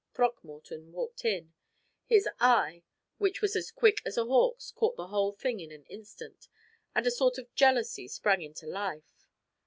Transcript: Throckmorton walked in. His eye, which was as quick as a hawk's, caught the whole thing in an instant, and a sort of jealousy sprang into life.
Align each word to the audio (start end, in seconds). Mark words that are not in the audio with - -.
Throckmorton 0.15 0.91
walked 0.93 1.23
in. 1.25 1.53
His 2.07 2.27
eye, 2.39 2.81
which 3.19 3.39
was 3.39 3.55
as 3.55 3.69
quick 3.69 4.01
as 4.03 4.17
a 4.17 4.25
hawk's, 4.25 4.71
caught 4.71 4.95
the 4.95 5.09
whole 5.09 5.31
thing 5.31 5.59
in 5.59 5.71
an 5.71 5.83
instant, 5.83 6.47
and 6.95 7.05
a 7.05 7.11
sort 7.11 7.37
of 7.37 7.53
jealousy 7.53 8.07
sprang 8.07 8.41
into 8.41 8.65
life. 8.65 9.27